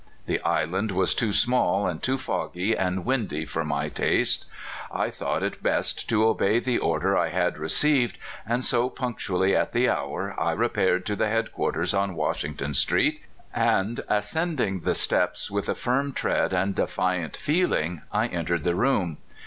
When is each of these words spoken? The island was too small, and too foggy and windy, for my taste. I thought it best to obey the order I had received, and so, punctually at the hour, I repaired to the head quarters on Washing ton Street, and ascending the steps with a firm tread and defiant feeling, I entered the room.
The 0.25 0.41
island 0.43 0.89
was 0.93 1.13
too 1.13 1.31
small, 1.31 1.85
and 1.85 2.01
too 2.01 2.17
foggy 2.17 2.75
and 2.75 3.05
windy, 3.05 3.45
for 3.45 3.63
my 3.63 3.87
taste. 3.87 4.47
I 4.91 5.11
thought 5.11 5.43
it 5.43 5.61
best 5.61 6.09
to 6.09 6.25
obey 6.25 6.57
the 6.57 6.79
order 6.79 7.15
I 7.15 7.29
had 7.29 7.59
received, 7.59 8.17
and 8.43 8.65
so, 8.65 8.89
punctually 8.89 9.55
at 9.55 9.73
the 9.73 9.89
hour, 9.89 10.33
I 10.39 10.53
repaired 10.53 11.05
to 11.05 11.15
the 11.15 11.29
head 11.29 11.51
quarters 11.51 11.93
on 11.93 12.15
Washing 12.15 12.55
ton 12.55 12.73
Street, 12.73 13.21
and 13.53 14.01
ascending 14.09 14.79
the 14.79 14.95
steps 14.95 15.51
with 15.51 15.69
a 15.69 15.75
firm 15.75 16.13
tread 16.13 16.51
and 16.51 16.73
defiant 16.73 17.37
feeling, 17.37 18.01
I 18.11 18.25
entered 18.25 18.63
the 18.63 18.73
room. 18.73 19.17